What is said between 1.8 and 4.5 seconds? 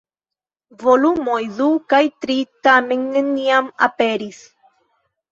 kaj tri, tamen, neniam aperis.